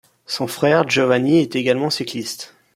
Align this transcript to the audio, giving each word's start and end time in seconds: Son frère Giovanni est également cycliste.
Son 0.25 0.47
frère 0.47 0.89
Giovanni 0.89 1.41
est 1.41 1.55
également 1.55 1.91
cycliste. 1.91 2.55